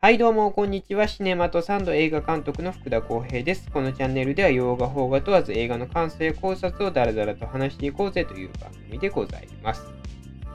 [0.00, 1.06] はいどうもこんにちは。
[1.06, 3.70] シネマとサンド映画監督の福田浩平です。
[3.70, 10.07] このチャンネルでは洋画邦画問わず映画の感想や考察をダラダラと話していこうぜという番組でございます。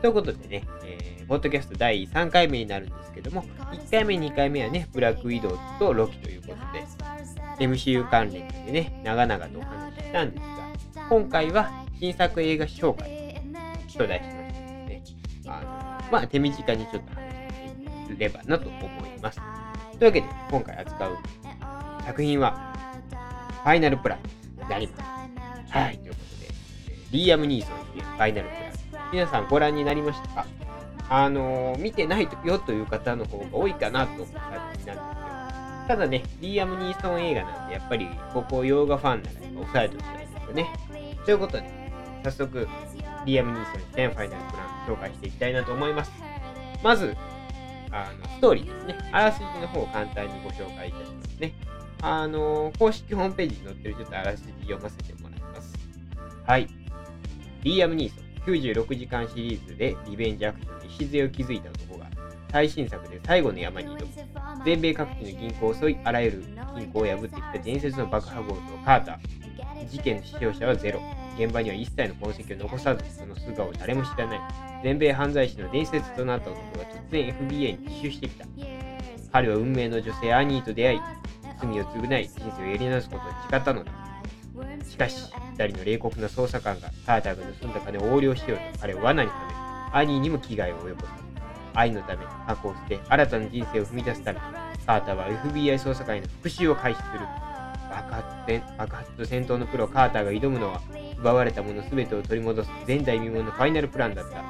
[0.03, 3.41] ということでね、えー、ポッドキャスト第3回目になるんですけども
[3.71, 6.55] 1回目2回目はねブラックウィドウとロキということ
[7.57, 10.41] で MCU 関連でね長々とお話ししたんで
[10.91, 13.41] すが今回は新作映画紹介
[13.97, 17.23] と題しましてですねあのまあ手短にちょっと話
[18.03, 19.39] していればなと思います。
[19.39, 21.17] というわけで、今回扱う
[22.05, 22.73] 作品は、
[23.63, 24.19] ファイナルプラン
[24.63, 25.71] になります。
[25.71, 26.53] はい、ということで、
[27.11, 28.62] リーアム・ニーソン主演ファイナルプラン。
[29.13, 30.47] 皆さんご覧になりましたか？
[31.07, 34.95] あのー、見てないよという方の方が多いかなと思った感じなんですよ。
[35.87, 40.67] ただね、リーアム・ニーソン映画なんで、やっぱりここ洋画ファンなら押さえておきたいですよね。
[41.25, 41.69] ということで、
[42.23, 42.67] 早速、
[43.25, 46.11] リーアム・ニーソン主演ファイナルプラン紹介していきたいなと思います。
[46.81, 47.15] まず、
[47.91, 49.09] あのストーリーですね。
[49.11, 51.53] あらすじの方を簡単にご紹介いたしますね。
[52.01, 55.71] あの、公式ホームページに載ってるちょっとあらすじ読ませてもらいます。
[56.47, 56.67] はい。
[57.61, 62.07] リーアム・ニーソン、96時間シリーズでリベンジアクションに礎を築いた男が、
[62.51, 64.63] 最新作で最後の山に挑む。
[64.65, 66.43] 全米各地の銀行を襲い、あらゆる
[66.77, 69.89] 銀行を破ってきた伝説の爆破強盗カーター。
[69.89, 71.01] 事件の死傷者はゼロ。
[71.37, 74.39] 現場には一切の痕跡を残さず、その素顔を誰も知らない。
[74.83, 78.45] 全米犯罪師の伝説となった男が突然 FBI に奇襲してきた。
[79.31, 80.99] 彼は運命の女性アニーと出会い、
[81.59, 83.91] 罪を償い、人生をやり直すことを誓ったのだ。
[84.87, 91.23] しかし、二人の冷酷な捜査官がカーターが盗んだ金を横領しようと彼を罠にはめ、アニーにも危害を及ぼす。
[91.75, 94.39] 愛のため、過去を捨て、新たな人生を踏み出すため、
[94.85, 97.19] カーターは FBI 捜査官への復讐を開始する。
[97.89, 100.81] 爆発戦爆発と戦闘のプロカーターが挑むのは、
[101.19, 104.43] 奪われたもの全てを取り戻す前代未聞のファイナルプランだった。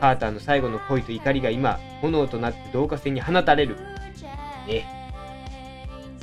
[0.00, 3.76] カーターの最後の恋と怒りが今、炎となって導火線に放たれる。
[4.66, 4.84] ね。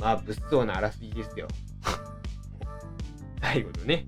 [0.00, 1.48] まあ、物騒なあらすじですよ。
[3.42, 4.06] 最後のね、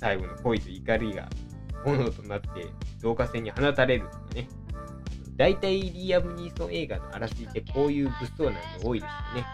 [0.00, 1.28] 最後の恋と怒りが
[1.84, 2.48] 炎となって
[3.02, 4.48] 導火線に放たれるとかね。
[5.36, 9.46] 大体リアム・ニーソン映画のあらすじってこういう物騒なの多いですよね。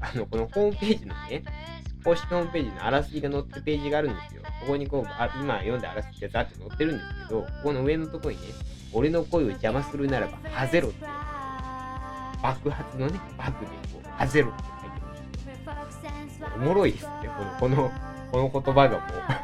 [0.00, 1.44] あの、このホームページのね、
[2.02, 4.42] 公式ホームページのあらすじが載ってるページがあるんですよ。
[4.60, 8.42] ここにこう、あ今読んだあらすじがザって載ってるんですけど、ここの上のところにね、
[8.92, 11.04] 俺の声を邪魔するならば、ハゼロって
[12.42, 15.80] 爆発のね、バグでこう、ハゼロって書いてま
[16.30, 16.42] す。
[16.56, 17.10] おもろいですね、
[17.60, 17.92] この、この、
[18.32, 19.43] この言葉がもう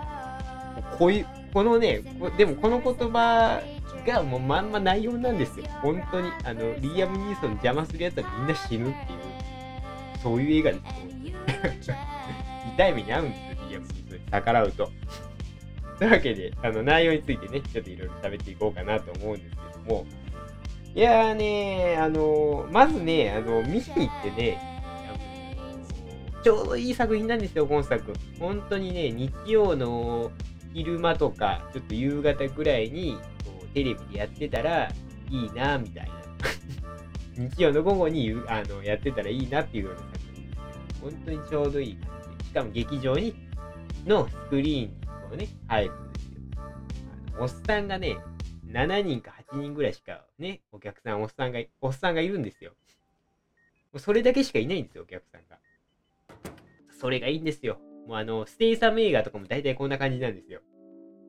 [1.01, 2.03] こういう、このね、
[2.37, 3.61] でもこの言葉
[4.07, 5.65] がもうまんま内容なんですよ。
[5.83, 9.19] 本当に、あの、リーアム・ニーソン邪魔するやつはみんな死ぬっていう、
[10.23, 10.79] そういう映画で
[11.83, 11.91] す。
[12.75, 14.91] 痛い目に遭うんですよ、リーアム・ニーソンに逆らうと。
[15.99, 19.57] というわけで、あの内容についてね、ちょっといろいろ喋っていこうかなと思うんですけ
[19.89, 20.07] ども、
[20.95, 24.59] いやーねあのまずね、あの見に行ってね、
[26.43, 28.13] ちょうどいい作品なんですよ、今作。
[28.39, 30.31] 本当にね、日曜の
[30.73, 34.89] 昼間とか、ちょっと夕方ぐらいに、こうテレビでやってたら
[35.31, 36.13] いいな、みたいな。
[37.49, 41.01] 日曜の午後にあのやってたらいいなっていうような作品です。
[41.01, 42.45] 本当にちょうどいい感じで。
[42.45, 43.35] しかも劇場に
[44.07, 46.41] のスクリーンのね、入るんですよ。
[47.37, 48.19] あのおっさんがね、
[48.67, 52.73] 7人か8人ぐらいしかね、お客さん、おっさんが、おっさんがいるんですよ。
[53.93, 55.59] もうそれだけしかいないんですよ、お客さんが。
[56.91, 57.81] それがいいんですよ。
[58.11, 60.63] もうあの、ステイサム映画とかも大体こんな感じなんですよ。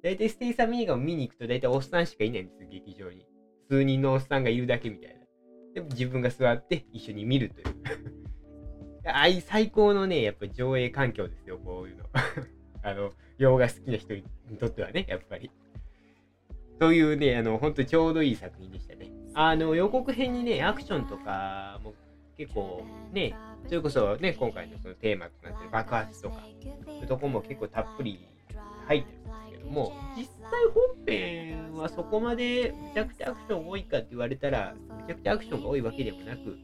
[0.02, 3.24] 大体ステイサム映画を見に行くと大体おっさんしかいないんですよ、劇場に。
[3.70, 5.20] 数人のおっさんがいるだけみたいな。
[5.76, 7.76] でも自分が座って一緒に見るという。
[9.06, 12.06] あい最高のね、やっぱ上映環境ですよ、こういうの。
[12.82, 14.24] あの、洋画好きな人に
[14.60, 15.52] とってはね、やっぱり。
[16.80, 19.12] というね、あの、本当にちょうどいい作品でしたね。
[19.36, 21.94] あの、予告編にね、アクションとかも
[22.42, 23.36] 結構ね、
[23.68, 26.38] それこそね、今回のそのテーマとなってる爆発とか、
[26.86, 28.28] そういうとこも結構たっぷり
[28.88, 36.58] 入ってるんですけども、実際本編はそこまでめちゃくちゃアクション多いかって言われたら、めちゃくちゃアクションが多いわけでもなく、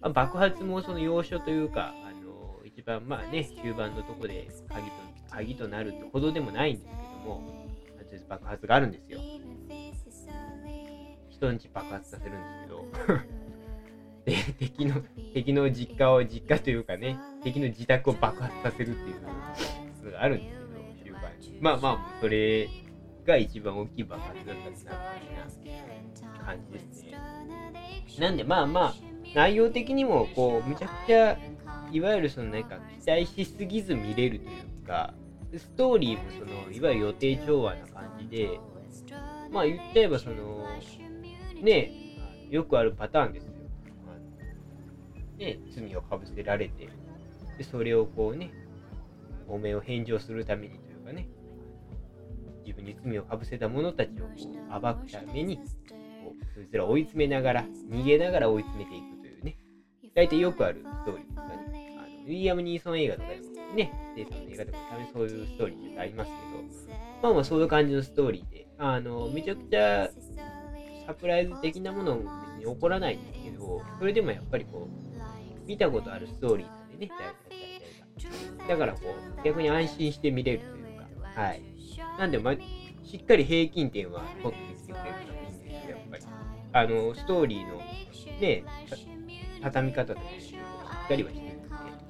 [0.00, 4.92] まあ、爆発もその要所というか、あの、一番まあね、終盤のとこで鍵と
[5.30, 7.66] 鍵となるってほどでもないんですけども、
[8.28, 9.20] 爆発があるんですよ。
[11.38, 12.38] 人んち爆発させるんで
[12.96, 13.28] すけど
[14.28, 15.02] で、敵の、
[15.32, 20.58] 敵の実家を、実家というかね、敵の自宅を爆発させるっていうのがあるんです
[21.04, 21.58] けど、終盤に。
[21.60, 22.68] まあまあ、それ
[23.26, 24.98] が一番大きい爆発だったんだな、
[25.64, 27.18] みたいな感じですね。
[28.20, 28.94] なんでまあまあ、
[29.34, 31.38] 内容的にも、こう、むちゃくちゃ、
[31.90, 34.52] いわゆるそのなんか、期待しすぎず見れるとい
[34.82, 35.14] うか、
[35.56, 38.60] ストーリーもそのいわゆる予定調和な感じで
[39.50, 40.66] まあ言っちゃえばその
[41.62, 41.90] ね
[42.50, 43.52] よくあるパターンですよ。
[45.38, 46.88] ね、罪をかぶせられて
[47.56, 48.52] でそれをこうね
[49.48, 51.28] お面を返上するためにというかね
[52.64, 55.62] 自分に罪をかぶせた者たちを暴くためにこ
[56.40, 59.56] うそいつら追い詰めながら逃げながら追い詰めていくというね。
[60.14, 61.96] 大体よくあるストーリーですかね。
[61.96, 66.36] あのウィリアム・ニーソン映画とかでもねステイさんの映画とかためそういうストーリーってありますけ
[66.84, 66.98] ど。
[67.22, 70.08] まあまあそういう感じのストーリーであのめちゃくちゃ
[71.06, 72.22] サプライズ的なものも
[72.58, 75.07] 別に起こらないんですけどそれでもやっぱりこう
[75.68, 77.34] 見たことあるストーリーなんでね大体
[78.16, 78.26] 大
[78.56, 81.62] 体がだからこう逆に安心して見れるというかはい
[82.18, 82.54] なんで、ま、
[83.04, 86.22] しっかり平均点は取ってきてくれるのがいいんですよやっぱり
[86.72, 87.76] あのストーリーの
[88.40, 88.64] ね
[89.62, 91.68] 畳み方とかしっかりはしてるんで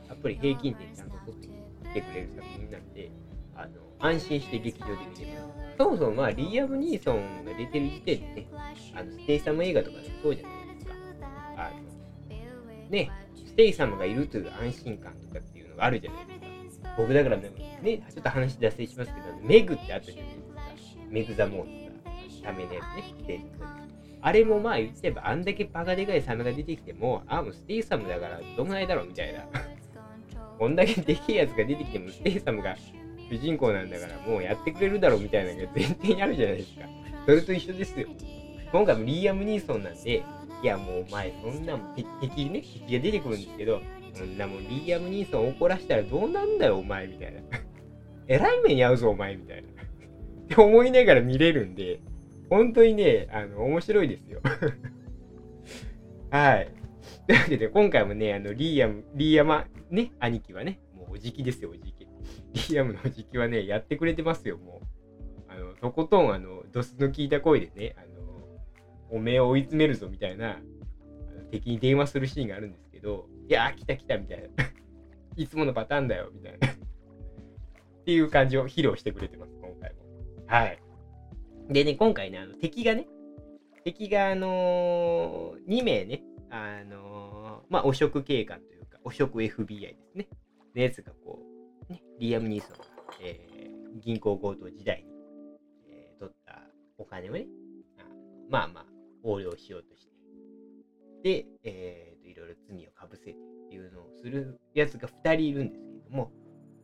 [0.09, 3.11] やっぱり平均点ちゃんと取ってきてくれる作品なんで
[3.57, 3.69] あの
[3.99, 5.59] 安心して劇場で見れます。
[5.79, 8.49] そもそもまあリーアム・ニーソンが出てる時点でね、
[8.95, 10.95] あのステイサム映画とかでもそうじゃないですか。
[11.57, 13.11] あのね、
[13.59, 16.27] ステイサムがいるという安心感とかっていうのがあるじゃない
[16.63, 16.95] ですか。
[16.97, 17.51] 僕だからね、
[17.83, 21.03] ねちょっと話脱線しますけど、メグってあったじゃないですか。
[21.11, 22.81] メグ・ザ・モンスター、サメのや
[23.21, 23.45] つね、
[24.21, 29.45] あれもまあ言っちゃえば、あんだけバカでかいサメが出てきても、あ、もうステイサムだからどんぐらいだろうみたいな。
[30.57, 32.77] こんだけでけえやつが出てきても、ステイサムが
[33.29, 36.83] 主人公なんだからもうやってくれるだろうみたいなのが前提にあるじゃないですか。
[37.27, 38.07] それと一緒ですよ。
[38.71, 40.23] 今回もリーアム・ニーソンなんで、
[40.63, 43.81] いやもうお前そんなもん敵ね、敵が出てくるんですけど、
[44.15, 47.41] そんなもんリーアム・ニーソンを怒らしたらどうなんだよお前みたいな。
[48.27, 49.69] えらい目に遭うぞお前みたいな。
[49.71, 52.01] って思いながら見れるんで、
[52.51, 54.41] 本当にね、あの、面白いですよ。
[56.31, 56.69] はい。
[57.27, 62.07] というわけで、今回もね、あの、リーアム、リーアマ、ね、兄貴はね、もうおじきですよ、おじき。
[62.55, 65.53] リーアムの時期はね、やってくれてますよ、もう。
[65.53, 68.03] あの、とことん、あの、ドスの効いた声でね、あ、
[69.11, 70.59] おめえを追い詰めるぞみたいな、
[71.51, 74.49] 敵に電話するシーンがあるんですけど、いやー、来た来たみたいな。
[75.37, 76.69] いつものパターンだよ、みたいな。
[76.69, 76.71] っ
[78.05, 79.99] ていう感じを披露してくれてます、今回も。
[80.47, 80.79] はい。
[81.69, 83.07] でね、今回ね、あの敵がね、
[83.85, 90.29] 敵が、あのー、2名ね、あのー、まあ、汚職警官というか、汚職 FBI ですね。
[90.75, 91.41] のやつがこ
[91.89, 92.77] う、ね、リアム・ニーソン、
[93.23, 95.11] えー、銀行強盗時代に、
[95.91, 96.63] えー、取った
[96.99, 97.47] お金をね、
[98.51, 98.87] まあまあ、
[99.23, 100.13] 横領しようとして、
[101.23, 103.35] で、えーと、いろいろ罪をかぶせてっ
[103.69, 106.31] ていうのをするやつが2人いるんですけども、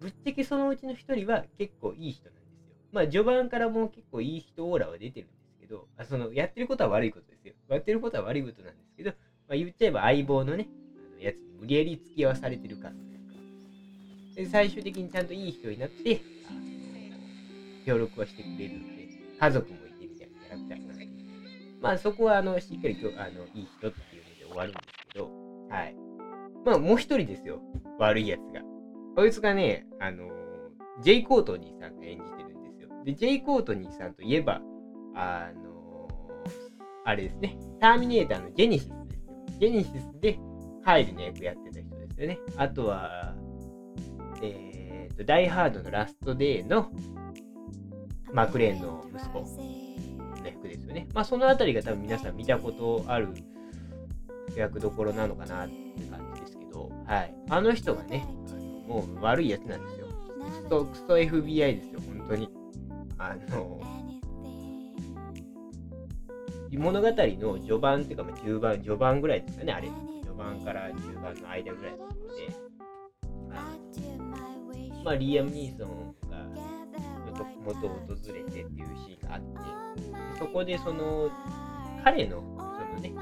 [0.01, 2.77] ぶっちゃけそのうちの1人は結構いい人なんですよ。
[2.93, 7.55] まあ、序盤からもう結構いい人オーラは出てるんですけど、あそのやってることは悪いことですよ。
[7.69, 12.93] やってることは悪いことなんですけど、まあ、言っちゃえば相棒のね、あのやつに無理やり付き合わされてる感
[14.35, 16.21] で最終的にちゃんといい人になって、
[17.87, 19.09] 協力はしてくれるので、
[19.39, 20.84] 家族もいてみたいなキャラクター、
[21.85, 25.31] まあそこはあのしっかりあのいい人っていうので終わるんですけど、
[25.69, 25.97] はい。
[26.65, 27.61] まあもう一人ですよ、
[27.99, 28.63] 悪いやつが。
[29.15, 30.31] こいつがね、あの、
[31.03, 32.89] ジェイ・コートニーさんが演じてるんですよ。
[33.05, 34.63] で、ジェイ・コートニーさんといえば、
[35.15, 36.09] あの、
[37.05, 39.35] あれですね、ターミネーターのジェネシスですよ。
[39.61, 40.39] ジェネシスで
[40.83, 42.39] カイルの役やってた人ですよね。
[42.57, 43.35] あとは、
[44.43, 46.91] えーと、ダイハードのラストデーの
[48.33, 49.45] マクレーンの息子
[50.45, 51.09] の役ですよね。
[51.15, 53.29] まあ、そのあたりが多分皆さん見たことある
[54.55, 55.75] 役どころなのかなって
[56.11, 57.35] 感じですけど、はい。
[57.49, 60.07] あの人がね、あのもう悪いやつなんですよ。
[60.63, 62.49] クソ、クソ FBI ですよ、本当に。
[63.19, 63.81] あの、
[66.73, 69.89] 物語の序盤っていうか、まあ、中盤、序盤ぐらいですかね、あれ。
[70.23, 72.65] 序盤から中盤の間ぐらいなので、
[75.05, 76.15] まあ、リアム・ニーソン
[77.35, 78.69] が元を訪れてっていう
[79.07, 81.31] シーンがあってそこでその
[82.03, 83.13] 彼のそのね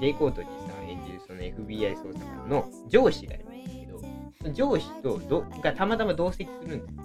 [0.00, 4.00] ジェイ・コートニーさん演じるその FBI 捜査官の上司がいるんですけど
[4.40, 7.02] その上司とどがたまたま同席するんですよ。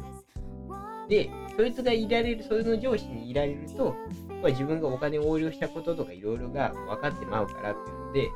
[1.09, 3.95] でそいつがいられるその上司にいられると
[4.41, 8.29] まあ、自分がお金を横領したこととかいろいろが分かってまうからっていうので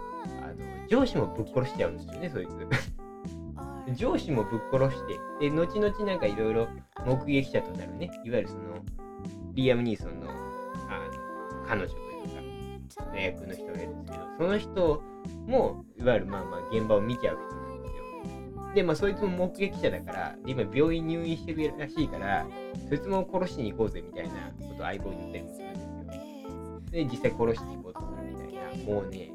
[0.43, 2.49] あの上司もぶっ殺しちゃうんですよねそいつ
[3.95, 6.67] 上司もぶっ殺して、で、後々なんかいろいろ
[7.05, 8.61] 目撃者となるね、いわゆるその、
[9.53, 10.37] リアム・ニーソンの、あの、
[11.67, 15.01] 彼女というか、役の人がいるんですけど、その人
[15.47, 18.73] も、いわゆるまあまあ現場を見ちゃう人なんですよ。
[18.75, 22.45] で、まあそいつも目撃者だから、今病院入院してるらしいから、
[22.89, 27.05] そいつも殺しに行こうぜみたいなことを相棒に言ったりもするんですよ。
[27.05, 29.31] で、実際殺しに行こうとするみたいな、もうね、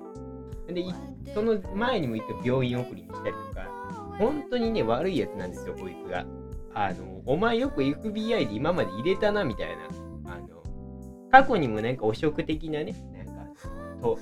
[0.68, 0.84] で、
[1.32, 3.75] その前にも行った病院送りにしたりとか、
[4.18, 6.26] 本当にね、悪いやつなんですよ、こいつが。
[6.74, 10.32] あの、お前よく FBI で今まで入れたな、みたいな。
[10.32, 10.62] あの、
[11.30, 13.32] 過去にもなんか汚職的なね、なんか、
[14.00, 14.18] と、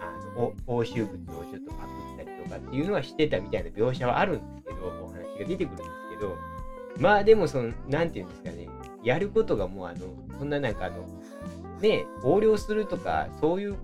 [0.00, 5.88] あの、押収物をちょっとパクったりとかっていうのはしてたみたいな描写はあるんですけど、お話が出てくるんです
[6.18, 6.36] けど、
[6.98, 8.68] まあでもその、なんていうんですかね、
[9.02, 9.98] やることがもうあの、
[10.38, 11.06] そんななんかあの、
[11.80, 13.76] ね、横領するとか、そういう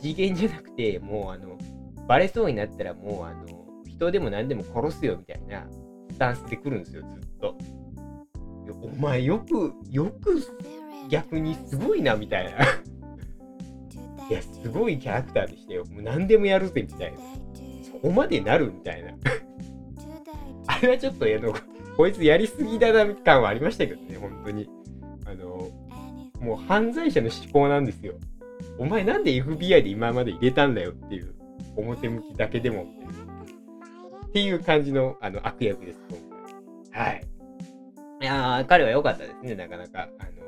[0.00, 1.56] 次元じゃなくて、もうあの、
[2.08, 3.65] バレそうになったらもうあの、
[3.96, 5.66] 人でも何でも殺すよみたいな
[6.10, 7.56] スタンスで来るんですよ、ずっと。
[8.82, 10.42] お前よく、よく
[11.08, 12.50] 逆にすごいなみたいな。
[14.28, 15.84] いや、すごいキャラクターでしたよ。
[15.86, 17.18] もう何でもやるぜみたいな。
[17.82, 19.12] そこまでなるみたいな。
[20.66, 21.54] あれはちょっと、あの、
[21.96, 24.68] こいつやりすぎだな感はありましたけどね、本当に。
[25.24, 25.70] あの、
[26.40, 28.14] もう犯罪者の思考なんですよ。
[28.78, 31.34] お前なんで FBI で今まで入れたんだよっていう
[31.76, 32.86] 表向きだけでも
[34.28, 36.18] っていう感じのあの悪役です、今
[36.92, 37.06] 回。
[37.06, 37.26] はい。
[38.20, 40.08] いや、彼は良かったですね、なかなか。
[40.18, 40.46] あの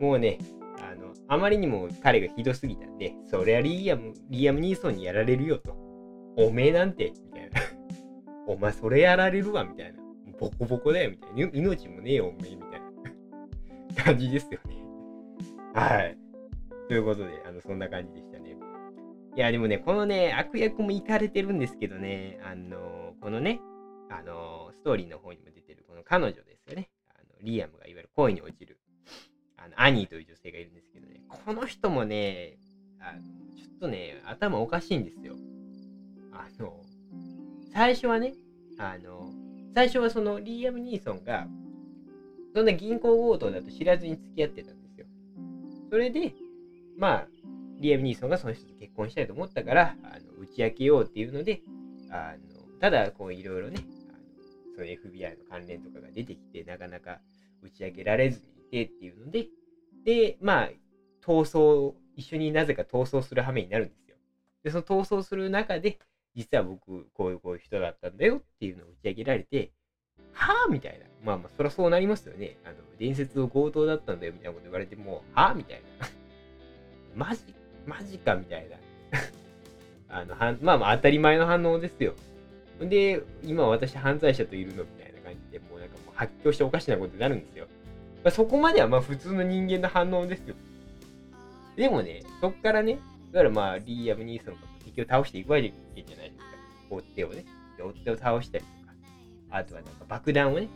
[0.00, 0.38] もうね、
[0.78, 5.74] あの、あまりにも彼がひどすぎたんで、そりゃリアム、リアム・ニーソンにやられるよと。
[6.36, 7.60] おめえなんて、みたいな。
[8.46, 9.98] お前それやられるわ、みたいな。
[10.38, 11.50] ボコボコだよ、みたいな。
[11.52, 12.80] 命もねえよ、おめえ、みたい
[13.96, 14.76] な 感じですよね。
[15.74, 16.18] はい。
[16.88, 18.25] ということで、あの、そんな感じでした。
[19.36, 23.60] いや、でもね、このね、悪役もいかれてるんですけどね、あの、このね、
[24.08, 26.88] あの、ストーリーの方にも出てる、この彼女ですよね。
[27.14, 28.80] あのリアムがいわゆる恋に落ちる、
[29.58, 32.56] あの、アニーという女性がいるんですけどね、この人もね、
[32.98, 33.20] あの、
[33.58, 35.36] ちょっとね、頭おかしいんですよ。
[36.32, 36.80] あの、
[37.74, 38.32] 最初はね、
[38.78, 39.34] あの、
[39.74, 41.46] 最初はそのリーアム・ニーソンが、
[42.54, 45.06] そんな銀行強盗だと知らずに付き合ってたんですよ。
[45.90, 46.32] それで、
[46.96, 47.28] まあ、
[47.78, 51.60] リアム・ニーソンがその人と結婚したいと思ったから、あの打ち明けようっていうので、
[52.10, 53.84] あのただ、こういろいろね、の
[54.74, 57.20] その FBI の関連とかが出てきて、なかなか
[57.62, 59.46] 打ち明けられずにいてっていうので、
[60.04, 60.70] で、まあ、
[61.24, 64.16] 逃走、一緒になぜか逃走する羽目になるんですよ。
[64.62, 65.98] で、その逃走する中で、
[66.34, 69.72] 実は僕、こういうこういう人だったんだよっていうのを打ち上げられて、
[70.32, 71.06] はぁみたいな。
[71.24, 72.58] まあまあ、そりゃそうなりますよね。
[72.64, 76.06] あの、伝説の強盗だったんだよみたいなこと言われても、はぁみたいな。
[77.26, 77.42] マジ、
[77.86, 78.76] マジかみたいな。
[80.20, 82.14] あのはまあまあ当たり前の反応ですよ。
[82.80, 87.66] で、今私犯罪者といるのみたいな感じで、もうなんかもう発狂しておかしなことになるんですよ。
[88.22, 90.54] まあ、そこまではまあ普通の人間の反応ですよ。
[91.76, 92.98] でもね、そっからね、
[93.32, 96.44] だからまあリーアム・ニーソンが敵を倒していくわけじゃないですか。
[96.90, 97.44] 追っ手をね。
[97.78, 98.94] 追っ手を倒したりとか、
[99.50, 100.68] あとはなんか爆弾をね、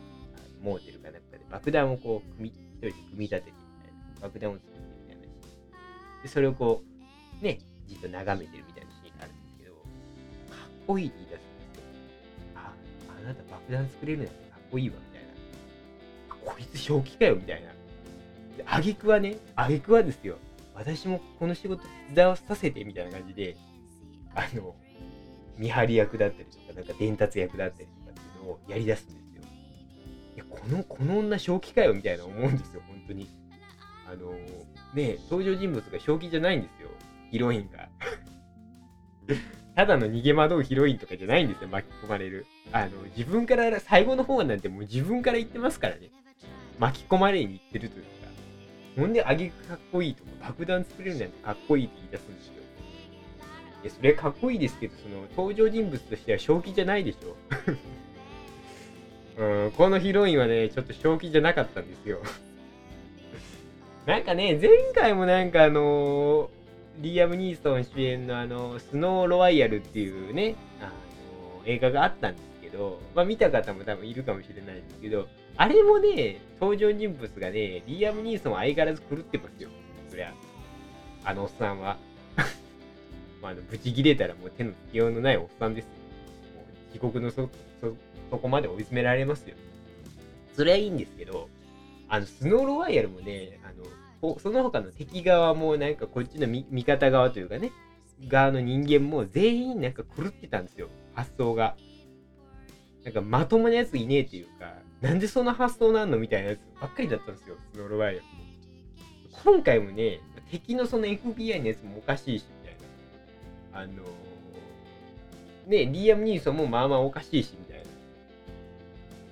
[0.61, 4.27] モーテルかなんかで爆弾をこう組み、一人で組み立ててみたいな。
[4.27, 5.23] 爆弾を作ってみたいな。
[6.23, 6.90] で、それをこう、
[7.41, 11.83] ね、じっと眺めてるみたいなシーンがあるんですけど、かっこいいって言い出すんですよ。
[12.55, 12.73] あ、
[13.19, 15.31] あなた爆弾作れるなんてかっこいいわ、みたいな。
[16.45, 17.69] こいつ正気かよ、みたいな。
[18.57, 20.37] で、あげくはね、あげくはですよ。
[20.75, 23.57] 私もこの仕事手伝わさせて、みたいな感じで、
[24.35, 24.75] あの、
[25.57, 29.43] 見張り役だったりとか、なんか伝達役だったりとかっていうのをやり出すんですよ。
[30.35, 33.41] いや、この、この女正気かよみたいな思うんですよ、本当に。
[34.11, 34.33] あの
[34.93, 36.89] ね登場人物が正気じゃないんですよ、
[37.31, 37.89] ヒロインが。
[39.75, 42.45] ただの逃げ惑うヒロインとかじゃないんですよ、巻き込まれる。
[42.71, 46.11] あの、自分から、最後の方なんてもう自分から言ってますからね。
[46.77, 48.09] 巻き込まれに行ってるというか。
[48.97, 52.53] ほんで、あげくかっこいいとか、爆弾作れるなんてかっこいいって言い出すんですよ。
[53.83, 57.37] いや、それかっこいいですけど、その、登場人物としては正気じゃないでしょ。
[59.41, 62.19] うん、このヒロインはね、ちょっと正気じゃなかったんですよ。
[64.05, 66.60] なんかね、前回もなんかあのー、
[66.99, 70.91] リーアム・ニーソン主演のあの、スノー・ロワイヤルっていうね、あの、
[71.65, 79.69] 映画があったんですけど、まあ見た方も多分いるかもしれないんですけど、あれもね、登場人物がね、リーアム・ニーソン相変わらず狂ってますよ。
[80.09, 80.33] そりゃ。
[81.23, 81.97] あのおっさんは。
[83.41, 85.85] まあ、あの、ブチ切れたらもう手のつきようのないおっさんです。
[86.55, 87.95] もう地獄のそ、そ、
[88.29, 89.55] そこまで追い詰められますよ。
[90.53, 91.49] それはいいんですけど、
[92.09, 93.85] あの、スノーロワイヤルもね、あの、
[94.21, 97.71] その他の敵側もなんかこっちの味方側というかね、
[98.27, 101.75] 側の人間も全員なんか狂ってたんですよ、発想が。
[103.03, 108.25] なんかまともなやついねえっていうか、なんでその発想なんのみたいなやつばっかりだったんですよ、スノーロワイヤル。
[109.43, 110.19] 今回もね、
[110.51, 112.75] 敵のその FBI のやつもおかしいし、みたい
[113.73, 113.79] な。
[113.79, 117.85] あのー、ね、リアム・ニーソンもまあまあおかしいし、みたいな。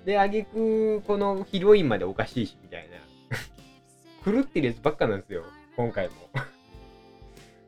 [0.06, 2.89] で、あげく、このヒロインまでおかしいし、みたいな。
[4.24, 5.44] 狂ってるやつばっかなんですよ、
[5.76, 6.14] 今回も。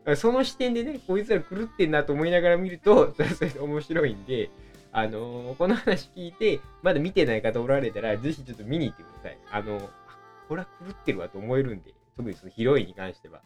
[0.15, 4.49] その視点でね、こいつら狂ってんなと思いながら見ると、 それそれ面白いんで、
[4.91, 9.37] あのー、この話聞いて、まだ見てない方おられたら、ぜひちょっと見に行ってください。
[9.51, 9.89] あのー、
[10.49, 13.41] これは狂ってるわと思えるんで、特にそのヒロインに関しては。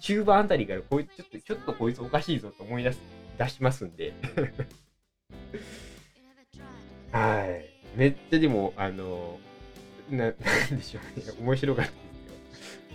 [0.00, 3.00] 中盤あたりからこいつ、ちょっと、ちょっとこいつおかしいぞと思い出す、
[3.38, 4.12] 出しますんで。
[7.12, 7.64] はい。
[7.96, 10.34] めっちゃでも、あのー、な、なん
[10.76, 11.26] でしょうね。
[11.40, 12.07] 面白かった。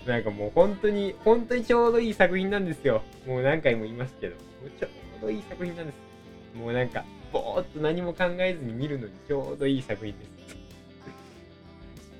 [0.06, 3.04] なんかもう本当に、本当にちょうどいい作品なんですよ。
[3.26, 4.36] もう何回も言いますけど。
[4.80, 4.88] ちょ
[5.20, 6.58] うどいい作品なんです。
[6.58, 10.30] もうなんか、ぼーっと何も考えずに見るのにちょうどいい作品です。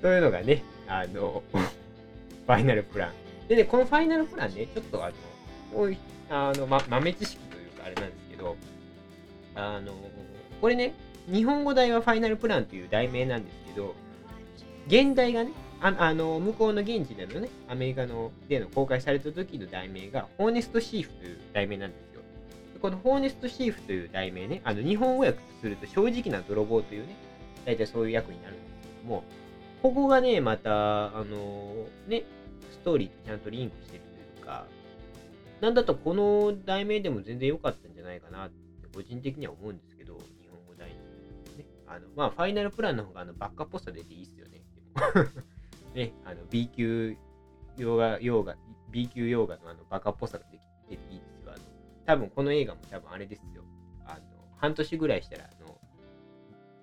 [0.00, 3.48] というのがね、あの、 ファイナルプラン。
[3.48, 5.94] でね、このファイナルプランね、ちょっとあの、
[6.30, 8.56] あの、ま、豆知識というかあれなんですけど、
[9.54, 9.92] あの、
[10.60, 10.94] これね、
[11.30, 13.94] 日本語題はファイナルプランという題名なんですけど、
[14.86, 15.52] 現代がね、
[15.84, 22.22] ああの向こうの現地でのね、アメリカのでの公開された時の題名が、ホーネストシーフという題名なんですよ。
[22.80, 27.14] このホーネストシーフという題名ね、あの日本語訳すると正直な泥棒というね、
[27.66, 29.24] 大体そういう役になるんですけども、
[29.82, 31.74] ここがね、また、あの
[32.08, 32.24] ね、
[32.72, 34.02] ストーリーとちゃんとリンクしてる
[34.34, 34.64] というか、
[35.60, 40.94] なんだとこの題名でも全然良かったんじゃないかなって個人的には思うんですけど、日本語題ね。
[41.86, 44.62] あの、まあ、ファイナルプランの方があのバッカっぽさ出ていいっすよね。
[45.94, 47.16] ね、あの B 級
[47.76, 48.56] 洋画、洋画、
[48.90, 51.52] B 級洋画のあのバカっぽさが出てていいですよ。
[51.52, 51.58] あの
[52.04, 53.62] 多分この映画も多分あれですよ。
[54.06, 54.20] あの
[54.56, 55.78] 半年ぐらいしたら、あの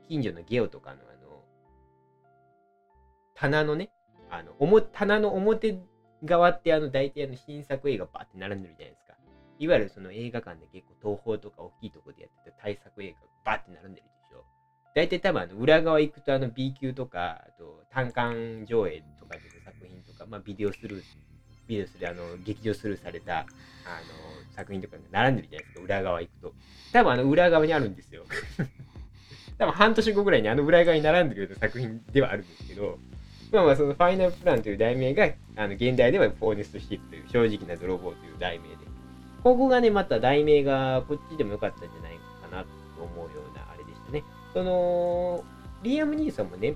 [0.07, 1.43] 近所のゲオとかのあの
[3.35, 3.91] 棚のね、
[4.29, 5.79] あの表棚の表
[6.23, 9.15] 側ってあの大体あの新作映画バーって並んでるじゃないですか。
[9.59, 14.20] いわゆるその映画館で結構東宝とか大きいとこでやってた大作映画がバーって並んでるでしょ。
[14.93, 21.03] 大体多分あの裏側行くとあの B 級とか、あと単館上映とかでの作品とか、まあビデオスルー、
[21.67, 23.45] ビデオスであの劇場スルーされたあの
[24.55, 26.53] 作品とかが並んでるじゃないですか、裏側行くと。
[26.91, 28.25] 多分あの裏側にあるんですよ。
[29.57, 32.99] 多分半年後ぐらいにあの裏側に並んでるような作品ではあるんですけど、
[33.53, 38.75] まあまあそのファイナルプランという題名が、あの現代ではフォーネストシップという正直な泥棒という題名で、
[39.41, 42.80] ここがね、また題名がこっちでもよかったんじゃないかなと
[44.53, 45.43] その、
[45.83, 46.75] リアム・ニーさんもね、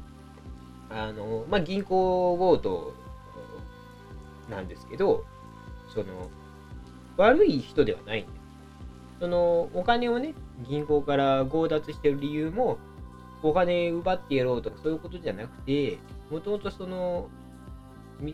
[0.90, 2.94] あの、まあ、銀行強盗
[4.50, 5.26] なんですけど、
[5.94, 6.06] その、
[7.18, 8.36] 悪い人ではないんです。
[9.22, 10.34] その、お金をね、
[10.68, 12.78] 銀行から強奪してる理由も、
[13.44, 16.00] お金奪ってやろうとかそういうことじゃなくて、
[16.32, 17.30] もともとその、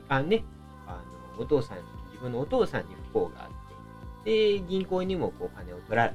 [0.08, 0.43] あね、
[0.88, 1.01] あ
[1.38, 1.77] の、お父さん、
[2.12, 6.13] 自分のお父さんに不幸があって、で、銀行にもこう金を取られ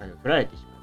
[0.00, 0.77] あの取られてしまう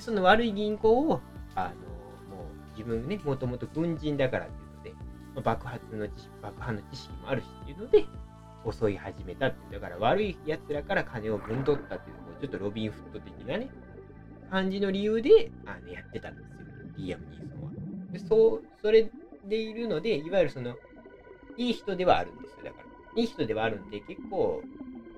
[0.00, 0.04] で。
[0.04, 1.20] その悪い銀行を、
[1.54, 4.48] あの、もう自分ね、もともと軍人だからっ
[4.82, 5.04] ていうので、
[5.36, 8.06] ま爆発の知識、爆破の知識もあるしっていうので、
[8.70, 9.80] 襲い始めたっていう。
[9.80, 13.70] だから悪い奴らから金を分取ったっていう、ちょっとロビンフット的なね、
[14.50, 16.56] 感じの理由で、あの、やってたんですよ。
[16.96, 17.70] リアム・ニーソンは。
[18.12, 19.10] で、そう、それ
[19.44, 20.76] でいるので、いわゆるその、
[21.56, 22.64] いい人ではあるんですよ。
[22.64, 23.20] だから。
[23.20, 24.62] いい人ではあるんで、結構、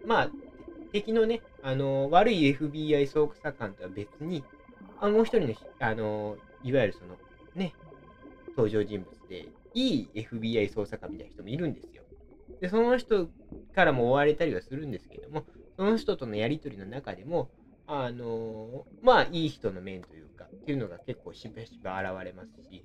[0.07, 0.31] まあ、
[0.92, 4.45] 敵のね、あの、悪い FBI 捜査官とは別に、
[5.03, 7.17] あもう一人の、あの、いわゆるその、
[7.57, 7.75] ね、
[8.51, 12.05] 登場人物で、いい FBI 捜査官みたいな人もいるんですよ。
[12.61, 13.29] で、その人
[13.75, 15.45] からも追われたりはするんですけども、
[15.77, 17.51] その人とのやりとりの中でも、
[17.88, 22.85] あのまあ、いい人の面というか、っていうのが結構しばしば現れますし、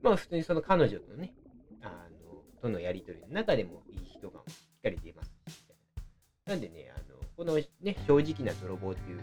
[0.00, 1.34] まあ、普通にその彼女とのね、
[1.82, 5.30] あの、とのやりとりの中でもいい人がしっかり出ます。
[6.46, 9.20] なんでね、あの、このね、正直な泥棒っていう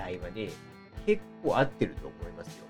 [0.00, 0.50] あの題話で、
[1.06, 2.64] 結構合ってると思いますよ。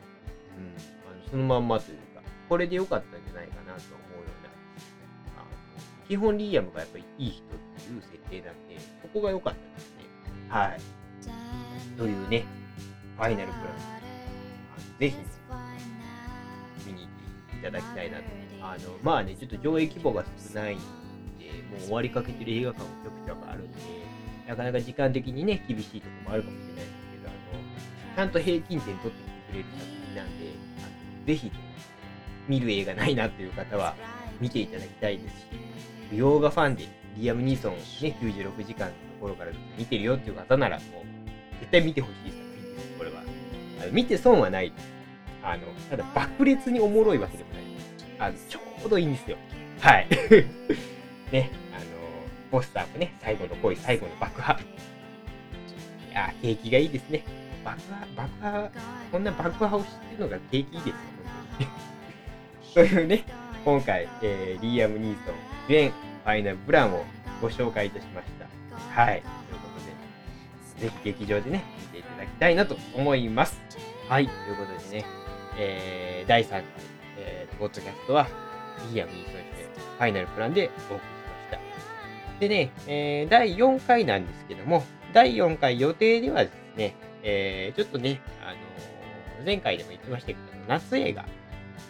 [0.58, 0.64] うん。
[1.12, 5.42] あのそのまんまというか、これで良かったんじゃないかなと思うような。
[5.42, 10.04] あの基本リーアムがやっぱりいい人っていう設定なんで、ここが良かったですね。
[10.48, 10.80] はい。
[11.96, 12.44] というね、
[13.16, 13.98] ファイナルプラン。
[14.98, 15.16] ぜひ、
[16.86, 17.10] 見に行っ
[17.50, 18.24] ていただきたいなと。
[18.60, 20.84] あの、まあね、ちょっと上映規模が少ないんで、
[21.70, 23.78] もう終わりかけてる映画館もちょくちょくあるんで、
[24.48, 26.84] なかなか時間的にね、厳しいとこもあるかもしれない、
[28.18, 30.46] ちゃんと平均点取ってきてくれる作品なんで、
[30.78, 31.52] あのぜひ、
[32.48, 33.94] 見る映画ないなっていう方は
[34.40, 35.46] 見ていただきたいですし、
[36.16, 43.22] 洋画ファンでリアム・ニーソンね、96時間のところから見てるよっていう方なら、もう、絶対見てほしい作品です、これは。
[43.82, 44.72] あの見て損はない
[45.44, 47.62] あの、ただ爆裂におもろいわけでもない。
[48.18, 49.36] あの、ちょうどいいんですよ。
[49.78, 50.08] はい。
[51.30, 51.84] ね、あの、
[52.50, 54.58] ポスターもね、最後の恋、最後の爆破。
[56.10, 57.22] いや、景気がいいですね。
[57.68, 58.70] 爆破、爆破、
[59.12, 60.94] こんな爆破をしてるのが景気いいですよ、
[61.58, 61.66] 本
[62.74, 62.88] 当に。
[62.88, 63.24] というね、
[63.64, 65.34] 今回、えー、リーアム・ニーソン
[65.68, 67.04] 主演、ファイナル・ブランを
[67.42, 69.02] ご紹介いたしました。
[69.02, 69.22] はい。
[69.22, 69.68] というこ
[70.78, 73.60] とで、ぜひ劇場でね、見ていただきたいなと思います。
[74.08, 75.04] はい、ということでね、
[75.58, 76.62] えー、第3回、
[77.18, 78.26] えー、ポッドキャストは、
[78.90, 81.04] いいや、ミーソンして、ファイナルプランでお送りし
[81.50, 81.62] まし
[82.32, 82.40] た。
[82.40, 88.98] でね、えー、第4回なんですけども、第4回予定ではですね、えー、ちょっとね、あのー
[89.46, 91.24] 前回でも言ってましたけど、夏映画、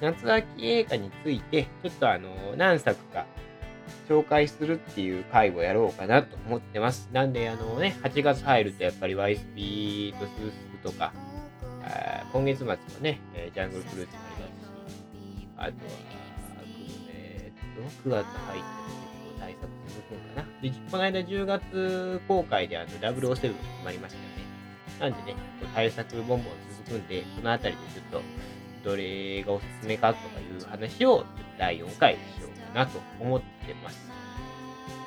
[0.02, 3.24] 夏秋映画について、ちょっとあのー何作か
[4.08, 7.08] 紹介するっていう回をやろうかなと思ってます。
[7.12, 11.12] なんで、あのね、8月入るとやっぱり YSP とスースクとか、
[11.84, 15.72] あ今月末もね、えジャングルフルーツもありますし、あとは、
[17.10, 20.48] えーっと、9月入って結構対策続くんかな。
[20.60, 24.37] で、この間10月公開であの007決まりましたよね。
[25.00, 25.36] なんでね、
[25.74, 26.42] 対策ボンボン
[26.86, 28.22] 続くんで、そのあたりでちょっと、
[28.90, 31.24] どれがおすすめかとかいう話を
[31.58, 34.08] 第4回しようかなと思ってます。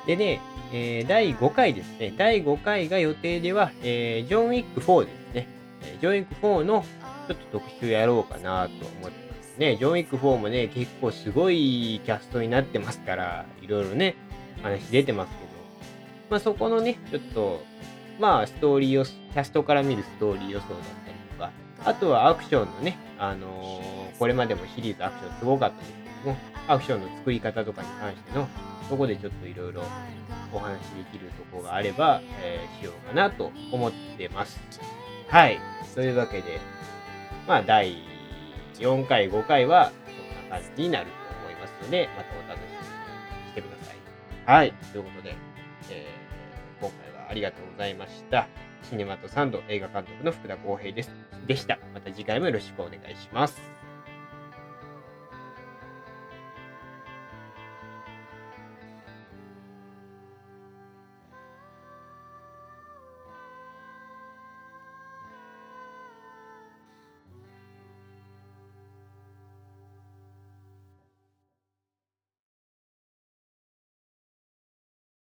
[0.06, 0.40] でね、
[0.72, 2.12] えー第5回ですね。
[2.16, 5.46] 第5回が予定では、えージョン・ウィック4ですね。
[5.84, 6.84] えジョン・ウィック4の
[7.28, 9.76] ちょっと特集やろうかなと思ってますね。
[9.76, 14.16] ジョン・ウィック4もね、結構すごいキャストになってますから、いろいろね、
[14.62, 15.50] 話出てますけど、
[16.30, 17.64] まあそこのね、ちょっと、
[18.18, 21.50] まあストーリーを、キャストから見るストーリー予想だったりとか、
[21.84, 26.36] あとはアクションのね、あのーこれまでもシリーズアクションすごかったんですけども、
[26.68, 28.46] アクションの作り方とかに関しての、
[28.88, 29.82] そこでちょっといろいろ
[30.52, 34.60] お話できるとこがあれば、えーしようかなと思ってます。
[35.28, 35.58] はい。
[35.94, 36.60] というわけで、
[37.48, 37.96] まあ、第
[38.78, 43.96] 4回、5回は、そんな感じになると思いますので、またお楽しみにしてください。
[44.46, 44.72] はい。
[44.92, 45.34] ということで、
[47.32, 48.46] ありがとうございました。
[48.82, 51.10] シネマとサンド映画監督の福田光平です。
[51.46, 51.78] でした。
[51.94, 53.81] また次回もよろしくお願いします。